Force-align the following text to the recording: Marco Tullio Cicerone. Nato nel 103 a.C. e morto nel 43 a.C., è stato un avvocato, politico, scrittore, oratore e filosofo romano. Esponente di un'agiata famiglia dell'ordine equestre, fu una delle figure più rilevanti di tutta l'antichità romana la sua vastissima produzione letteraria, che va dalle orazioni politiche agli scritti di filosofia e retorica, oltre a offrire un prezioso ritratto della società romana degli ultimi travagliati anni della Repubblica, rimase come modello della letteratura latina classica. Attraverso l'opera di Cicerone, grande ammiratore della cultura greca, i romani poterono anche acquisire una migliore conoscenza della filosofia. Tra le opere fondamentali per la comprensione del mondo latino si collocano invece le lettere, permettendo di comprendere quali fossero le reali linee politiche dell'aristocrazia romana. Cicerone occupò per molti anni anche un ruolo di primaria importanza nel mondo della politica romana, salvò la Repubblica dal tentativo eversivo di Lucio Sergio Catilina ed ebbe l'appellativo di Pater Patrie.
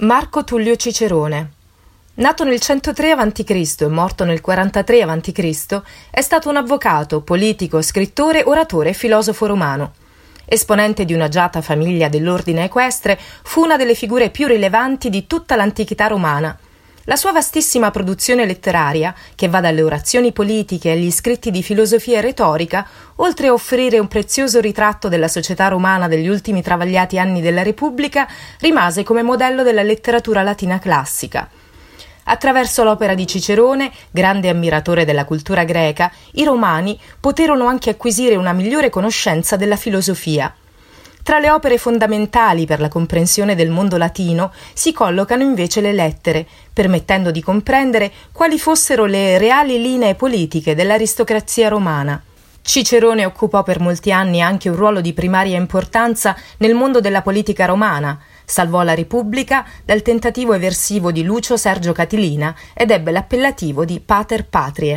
Marco 0.00 0.44
Tullio 0.44 0.76
Cicerone. 0.76 1.50
Nato 2.14 2.44
nel 2.44 2.60
103 2.60 3.10
a.C. 3.10 3.74
e 3.80 3.86
morto 3.88 4.24
nel 4.24 4.40
43 4.40 5.02
a.C., 5.02 5.82
è 6.10 6.20
stato 6.20 6.48
un 6.48 6.54
avvocato, 6.54 7.20
politico, 7.22 7.82
scrittore, 7.82 8.44
oratore 8.44 8.90
e 8.90 8.92
filosofo 8.92 9.46
romano. 9.46 9.94
Esponente 10.44 11.04
di 11.04 11.14
un'agiata 11.14 11.62
famiglia 11.62 12.08
dell'ordine 12.08 12.62
equestre, 12.62 13.18
fu 13.42 13.64
una 13.64 13.76
delle 13.76 13.96
figure 13.96 14.30
più 14.30 14.46
rilevanti 14.46 15.10
di 15.10 15.26
tutta 15.26 15.56
l'antichità 15.56 16.06
romana 16.06 16.56
la 17.08 17.16
sua 17.16 17.32
vastissima 17.32 17.90
produzione 17.90 18.44
letteraria, 18.44 19.14
che 19.34 19.48
va 19.48 19.60
dalle 19.60 19.80
orazioni 19.80 20.30
politiche 20.30 20.90
agli 20.90 21.10
scritti 21.10 21.50
di 21.50 21.62
filosofia 21.62 22.18
e 22.18 22.20
retorica, 22.20 22.86
oltre 23.16 23.46
a 23.46 23.54
offrire 23.54 23.98
un 23.98 24.08
prezioso 24.08 24.60
ritratto 24.60 25.08
della 25.08 25.26
società 25.26 25.68
romana 25.68 26.06
degli 26.06 26.28
ultimi 26.28 26.62
travagliati 26.62 27.18
anni 27.18 27.40
della 27.40 27.62
Repubblica, 27.62 28.28
rimase 28.60 29.04
come 29.04 29.22
modello 29.22 29.62
della 29.62 29.82
letteratura 29.82 30.42
latina 30.42 30.78
classica. 30.78 31.48
Attraverso 32.24 32.84
l'opera 32.84 33.14
di 33.14 33.26
Cicerone, 33.26 33.90
grande 34.10 34.50
ammiratore 34.50 35.06
della 35.06 35.24
cultura 35.24 35.64
greca, 35.64 36.12
i 36.32 36.44
romani 36.44 37.00
poterono 37.18 37.66
anche 37.68 37.88
acquisire 37.88 38.36
una 38.36 38.52
migliore 38.52 38.90
conoscenza 38.90 39.56
della 39.56 39.76
filosofia. 39.76 40.54
Tra 41.28 41.40
le 41.40 41.50
opere 41.50 41.76
fondamentali 41.76 42.64
per 42.64 42.80
la 42.80 42.88
comprensione 42.88 43.54
del 43.54 43.68
mondo 43.68 43.98
latino 43.98 44.50
si 44.72 44.94
collocano 44.94 45.42
invece 45.42 45.82
le 45.82 45.92
lettere, 45.92 46.46
permettendo 46.72 47.30
di 47.30 47.42
comprendere 47.42 48.10
quali 48.32 48.58
fossero 48.58 49.04
le 49.04 49.36
reali 49.36 49.78
linee 49.78 50.14
politiche 50.14 50.74
dell'aristocrazia 50.74 51.68
romana. 51.68 52.18
Cicerone 52.62 53.26
occupò 53.26 53.62
per 53.62 53.78
molti 53.78 54.10
anni 54.10 54.40
anche 54.40 54.70
un 54.70 54.76
ruolo 54.76 55.02
di 55.02 55.12
primaria 55.12 55.58
importanza 55.58 56.34
nel 56.60 56.72
mondo 56.72 56.98
della 56.98 57.20
politica 57.20 57.66
romana, 57.66 58.18
salvò 58.46 58.82
la 58.82 58.94
Repubblica 58.94 59.66
dal 59.84 60.00
tentativo 60.00 60.54
eversivo 60.54 61.12
di 61.12 61.24
Lucio 61.24 61.58
Sergio 61.58 61.92
Catilina 61.92 62.54
ed 62.72 62.90
ebbe 62.90 63.10
l'appellativo 63.10 63.84
di 63.84 64.00
Pater 64.00 64.46
Patrie. 64.46 64.96